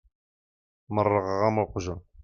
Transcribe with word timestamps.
Merrɣeɣ 0.93 1.41
am 1.47 1.57
uqjun. 1.63 2.01